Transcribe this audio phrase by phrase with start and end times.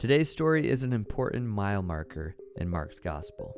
[0.00, 3.54] Today's story is an important mile marker in Mark's gospel.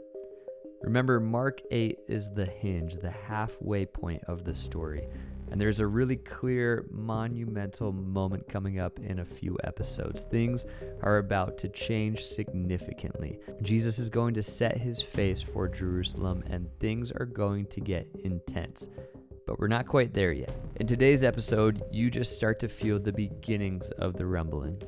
[0.82, 5.06] Remember, Mark 8 is the hinge, the halfway point of the story.
[5.52, 10.26] And there's a really clear, monumental moment coming up in a few episodes.
[10.32, 10.66] Things
[11.04, 13.38] are about to change significantly.
[13.62, 18.08] Jesus is going to set his face for Jerusalem, and things are going to get
[18.24, 18.88] intense.
[19.46, 20.56] But we're not quite there yet.
[20.74, 24.82] In today's episode, you just start to feel the beginnings of the rumbling.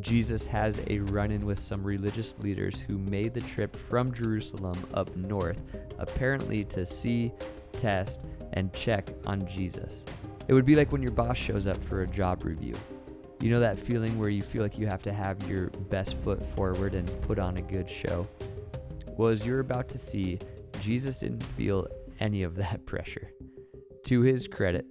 [0.00, 4.78] Jesus has a run in with some religious leaders who made the trip from Jerusalem
[4.94, 5.60] up north,
[5.98, 7.32] apparently to see,
[7.72, 10.04] test, and check on Jesus.
[10.46, 12.74] It would be like when your boss shows up for a job review.
[13.40, 16.44] You know that feeling where you feel like you have to have your best foot
[16.54, 18.26] forward and put on a good show?
[19.16, 20.38] Well, as you're about to see,
[20.80, 21.86] Jesus didn't feel
[22.20, 23.30] any of that pressure.
[24.04, 24.86] To his credit,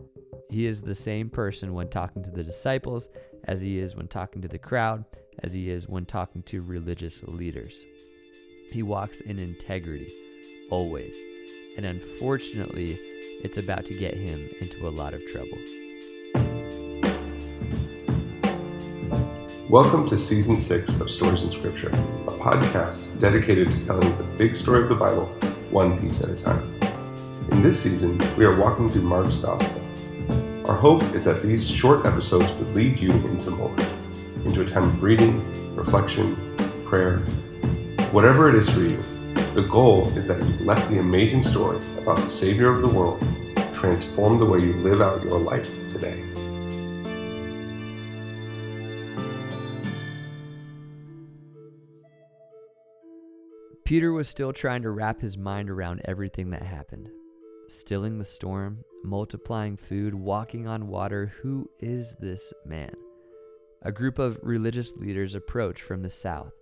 [0.50, 3.10] he is the same person when talking to the disciples
[3.48, 5.06] as he is when talking to the crowd,
[5.40, 7.82] as he is when talking to religious leaders.
[8.72, 10.12] He walks in integrity,
[10.70, 11.18] always.
[11.78, 12.98] And unfortunately,
[13.44, 15.58] it's about to get him into a lot of trouble.
[19.70, 24.58] Welcome to Season 6 of Stories in Scripture, a podcast dedicated to telling the big
[24.58, 25.26] story of the Bible
[25.72, 26.62] one piece at a time.
[27.52, 29.87] In this season, we are walking through Mark's Gospel.
[30.68, 33.74] Our hope is that these short episodes would lead you into more,
[34.44, 35.42] into a time of reading,
[35.78, 36.36] reflection,
[36.84, 37.20] prayer,
[38.12, 38.98] whatever it is for you.
[39.54, 43.26] The goal is that you let the amazing story about the Savior of the world
[43.76, 46.22] transform the way you live out your life today.
[53.86, 57.08] Peter was still trying to wrap his mind around everything that happened
[57.68, 61.34] stilling the storm, multiplying food, walking on water.
[61.42, 62.94] Who is this man?
[63.84, 66.54] A group of religious leaders approach from the south,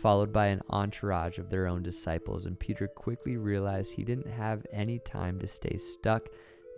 [0.00, 4.66] followed by an entourage of their own disciples, and Peter quickly realized he didn't have
[4.72, 6.28] any time to stay stuck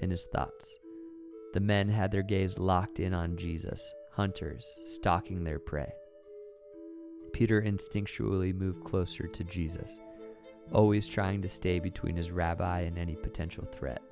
[0.01, 0.77] in his thoughts.
[1.55, 5.93] The men had their gaze locked in on Jesus, hunters stalking their prey.
[7.33, 9.99] Peter instinctually moved closer to Jesus
[10.73, 14.03] always trying to stay between his rabbi and any potential threat.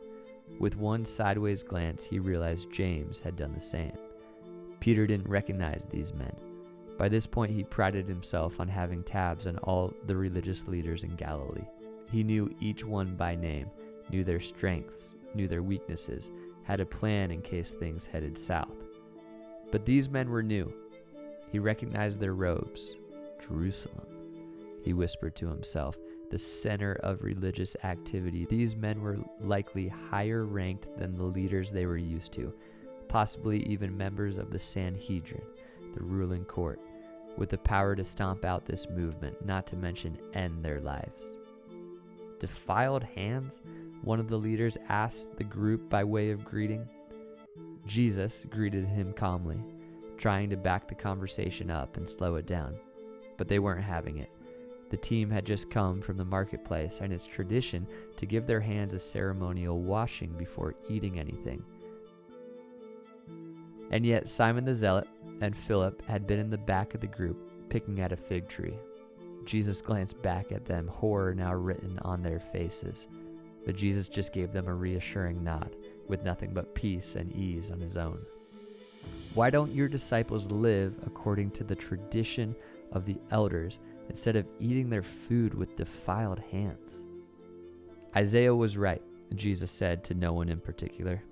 [0.59, 3.97] With one sideways glance, he realized James had done the same.
[4.81, 6.35] Peter didn't recognize these men.
[6.97, 11.17] By this point, he prided himself on having tabs on all the religious leaders in
[11.17, 11.67] Galilee.
[12.11, 13.71] He knew each one by name,
[14.11, 16.31] knew their strengths, knew their weaknesses,
[16.63, 18.77] had a plan in case things headed south.
[19.73, 20.73] But these men were new.
[21.51, 22.97] He recognized their robes.
[23.41, 24.07] Jerusalem,
[24.83, 25.97] he whispered to himself
[26.31, 28.47] the center of religious activity.
[28.47, 32.53] These men were likely higher ranked than the leaders they were used to,
[33.09, 35.43] possibly even members of the Sanhedrin,
[35.95, 36.81] the ruling court,
[37.37, 41.25] with the power to stomp out this movement, not to mention end their lives.
[42.41, 43.61] Defiled hands?
[44.03, 46.89] One of the leaders asked the group by way of greeting.
[47.87, 49.59] Jesus greeted him calmly,
[50.19, 52.77] trying to back the conversation up and slow it down.
[53.37, 54.31] But they weren't having it.
[54.95, 57.85] The team had just come from the marketplace, and it's tradition
[58.17, 61.65] to give their hands a ceremonial washing before eating anything.
[63.91, 65.09] And yet, Simon the Zealot
[65.41, 67.37] and Philip had been in the back of the group,
[67.71, 68.79] picking at a fig tree.
[69.45, 73.09] Jesus glanced back at them, horror now written on their faces.
[73.67, 75.75] But Jesus just gave them a reassuring nod,
[76.07, 78.25] with nothing but peace and ease on his own.
[79.35, 82.55] Why don't your disciples live according to the tradition
[82.93, 86.97] of the elders instead of eating their food with defiled hands.
[88.17, 89.03] Isaiah was right,
[89.35, 91.23] Jesus said to no one in particular.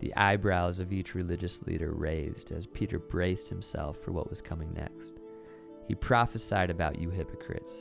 [0.00, 4.72] The eyebrows of each religious leader raised as Peter braced himself for what was coming
[4.74, 5.20] next.
[5.86, 7.72] He prophesied about you hypocrites.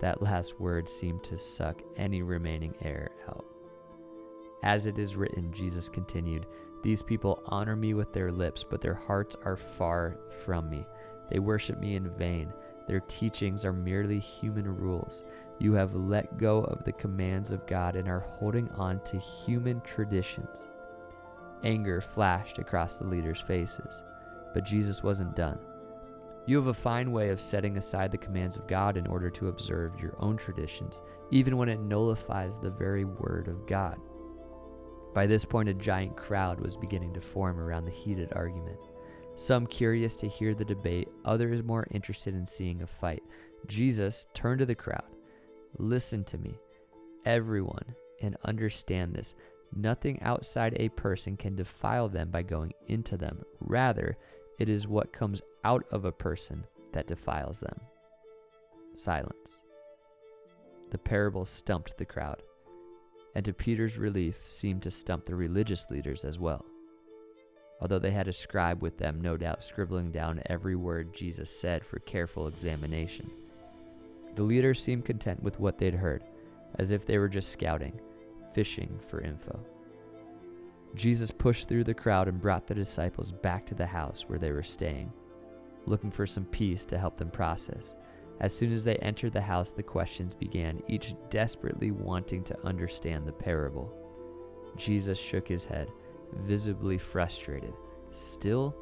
[0.00, 3.44] That last word seemed to suck any remaining air out.
[4.62, 6.46] As it is written, Jesus continued,
[6.82, 10.86] These people honor me with their lips, but their hearts are far from me.
[11.30, 12.52] They worship me in vain.
[12.90, 15.22] Their teachings are merely human rules.
[15.60, 19.80] You have let go of the commands of God and are holding on to human
[19.82, 20.66] traditions.
[21.62, 24.02] Anger flashed across the leaders' faces,
[24.52, 25.60] but Jesus wasn't done.
[26.46, 29.50] You have a fine way of setting aside the commands of God in order to
[29.50, 31.00] observe your own traditions,
[31.30, 34.00] even when it nullifies the very word of God.
[35.14, 38.80] By this point, a giant crowd was beginning to form around the heated argument
[39.40, 43.22] some curious to hear the debate, others more interested in seeing a fight.
[43.66, 45.04] Jesus turned to the crowd.
[45.78, 46.58] Listen to me,
[47.24, 49.34] everyone, and understand this.
[49.74, 53.42] Nothing outside a person can defile them by going into them.
[53.60, 54.16] Rather,
[54.58, 57.80] it is what comes out of a person that defiles them?
[58.94, 59.60] Silence.
[60.90, 62.42] The parable stumped the crowd,
[63.34, 66.64] and to Peter's relief, seemed to stump the religious leaders as well.
[67.80, 71.84] Although they had a scribe with them, no doubt scribbling down every word Jesus said
[71.84, 73.30] for careful examination.
[74.36, 76.24] The leaders seemed content with what they'd heard,
[76.78, 77.98] as if they were just scouting,
[78.52, 79.58] fishing for info.
[80.94, 84.50] Jesus pushed through the crowd and brought the disciples back to the house where they
[84.50, 85.12] were staying,
[85.86, 87.94] looking for some peace to help them process.
[88.40, 93.26] As soon as they entered the house, the questions began, each desperately wanting to understand
[93.26, 93.92] the parable.
[94.76, 95.88] Jesus shook his head,
[96.32, 97.74] visibly frustrated.
[98.12, 98.74] Still?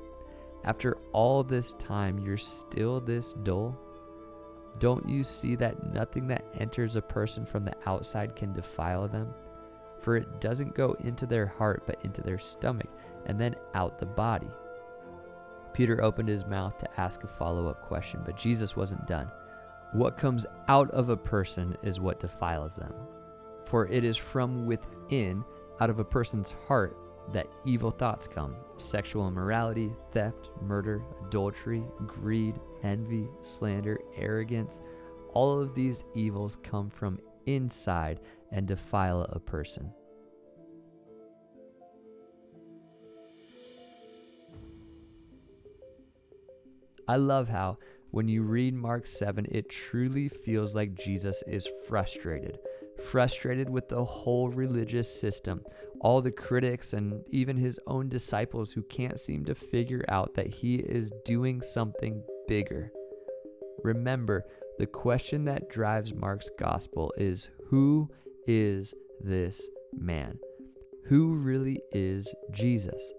[0.65, 3.79] After all this time, you're still this dull?
[4.79, 9.33] Don't you see that nothing that enters a person from the outside can defile them?
[10.01, 12.89] For it doesn't go into their heart, but into their stomach,
[13.27, 14.51] and then out the body.
[15.73, 19.31] Peter opened his mouth to ask a follow up question, but Jesus wasn't done.
[19.93, 22.93] What comes out of a person is what defiles them.
[23.65, 25.45] For it is from within,
[25.81, 26.97] out of a person's heart,
[27.33, 34.81] that evil thoughts come sexual immorality, theft, murder, adultery, greed, envy, slander, arrogance.
[35.35, 38.21] All of these evils come from inside
[38.53, 39.93] and defile a person.
[47.09, 47.79] I love how,
[48.11, 52.59] when you read Mark 7, it truly feels like Jesus is frustrated.
[53.03, 55.63] Frustrated with the whole religious system,
[56.01, 60.47] all the critics, and even his own disciples who can't seem to figure out that
[60.47, 62.93] he is doing something bigger.
[63.83, 64.45] Remember,
[64.79, 68.09] the question that drives Mark's gospel is who
[68.47, 70.39] is this man?
[71.07, 73.13] Who really is Jesus?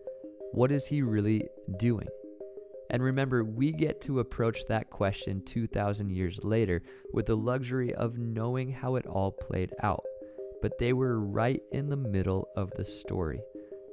[0.51, 1.47] What is he really
[1.77, 2.07] doing?
[2.91, 6.81] And remember, we get to approach that question 2,000 years later
[7.13, 9.98] with the luxury of knowing how it all played out.
[10.61, 13.41] But they were right in the middle of the story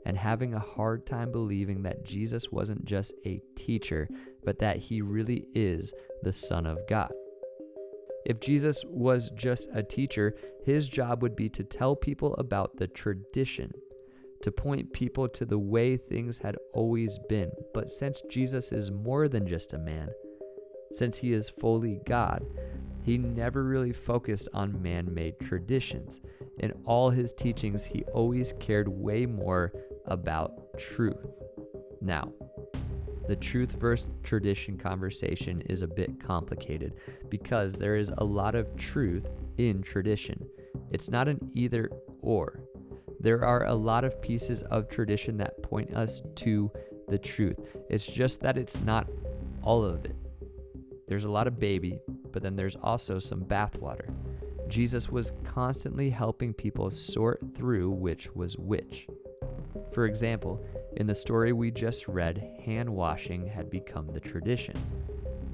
[0.04, 4.08] and having a hard time believing that Jesus wasn't just a teacher,
[4.44, 5.92] but that he really is
[6.22, 7.12] the Son of God.
[8.24, 10.34] If Jesus was just a teacher,
[10.64, 13.72] his job would be to tell people about the tradition,
[14.42, 17.50] to point people to the way things had always been.
[17.74, 20.10] But since Jesus is more than just a man,
[20.92, 22.44] since he is fully God,
[23.02, 26.20] he never really focused on man made traditions.
[26.58, 29.72] In all his teachings, he always cared way more
[30.06, 31.26] about truth.
[32.00, 32.32] Now,
[33.28, 36.94] the truth versus tradition conversation is a bit complicated
[37.28, 39.26] because there is a lot of truth
[39.58, 40.46] in tradition.
[40.92, 42.60] It's not an either or.
[43.18, 46.70] There are a lot of pieces of tradition that point us to
[47.08, 47.58] the truth.
[47.90, 49.08] It's just that it's not
[49.62, 50.14] all of it.
[51.08, 51.98] There's a lot of baby,
[52.32, 54.08] but then there's also some bathwater.
[54.68, 59.06] Jesus was constantly helping people sort through which was which.
[59.92, 60.64] For example,
[60.96, 64.76] in the story we just read, hand washing had become the tradition.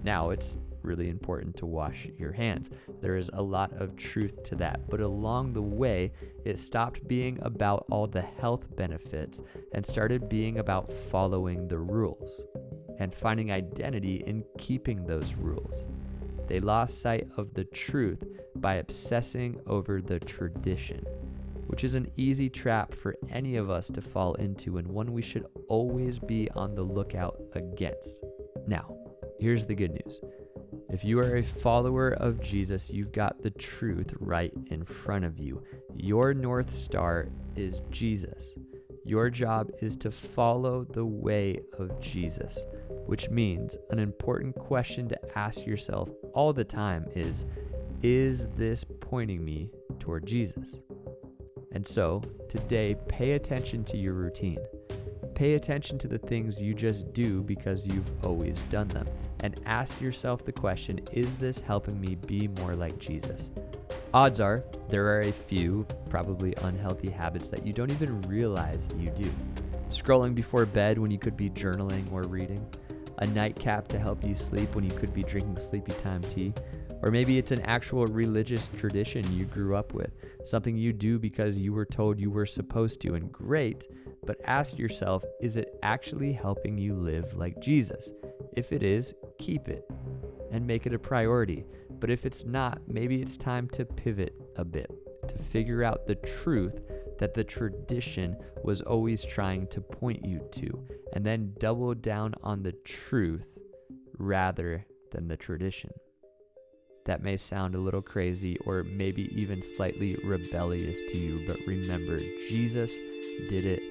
[0.02, 2.70] Now it's really important to wash your hands.
[3.00, 4.88] There is a lot of truth to that.
[4.88, 6.12] But along the way,
[6.44, 9.40] it stopped being about all the health benefits
[9.72, 12.42] and started being about following the rules
[12.98, 15.86] and finding identity in keeping those rules.
[16.52, 18.22] They lost sight of the truth
[18.56, 21.02] by obsessing over the tradition
[21.72, 25.22] which is an easy trap for any of us to fall into and one we
[25.22, 28.22] should always be on the lookout against.
[28.66, 28.94] Now,
[29.40, 30.20] here's the good news.
[30.90, 35.38] If you are a follower of Jesus, you've got the truth right in front of
[35.38, 35.62] you.
[35.96, 38.52] Your North Star is Jesus.
[39.06, 42.58] Your job is to follow the way of Jesus,
[43.06, 47.44] which means an important question to ask yourself all the time is
[48.02, 50.76] Is this pointing me toward Jesus?
[51.72, 54.58] And so, today, pay attention to your routine.
[55.34, 59.06] Pay attention to the things you just do because you've always done them.
[59.40, 63.50] And ask yourself the question Is this helping me be more like Jesus?
[64.14, 69.10] Odds are there are a few, probably unhealthy habits that you don't even realize you
[69.10, 69.32] do.
[69.88, 72.64] Scrolling before bed when you could be journaling or reading,
[73.22, 76.52] a nightcap to help you sleep when you could be drinking sleepy time tea,
[77.02, 80.10] or maybe it's an actual religious tradition you grew up with,
[80.42, 83.86] something you do because you were told you were supposed to, and great,
[84.26, 88.12] but ask yourself is it actually helping you live like Jesus?
[88.56, 89.88] If it is, keep it
[90.50, 91.64] and make it a priority.
[92.00, 94.90] But if it's not, maybe it's time to pivot a bit,
[95.28, 96.80] to figure out the truth
[97.22, 102.64] that the tradition was always trying to point you to, and then double down on
[102.64, 103.46] the truth
[104.18, 105.90] rather than the tradition.
[107.06, 112.18] That may sound a little crazy or maybe even slightly rebellious to you, but remember,
[112.48, 112.90] Jesus
[113.48, 113.82] did it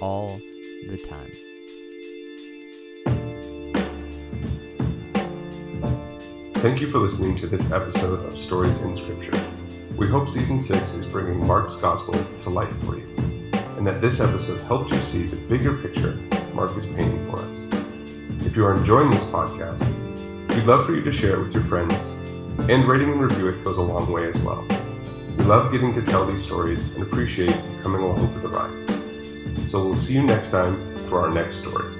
[0.00, 0.40] all
[0.88, 1.30] the time.
[6.54, 9.57] Thank you for listening to this episode of Stories in Scripture.
[9.98, 13.04] We hope season 6 is bringing Mark's gospel to life for you,
[13.76, 16.12] and that this episode helped you see the bigger picture
[16.54, 17.92] Mark is painting for us.
[18.46, 19.80] If you are enjoying this podcast,
[20.50, 21.94] we'd love for you to share it with your friends,
[22.70, 24.64] and rating and review it goes a long way as well.
[25.36, 29.58] We love getting to tell these stories and appreciate you coming along for the ride.
[29.58, 31.97] So we'll see you next time for our next story.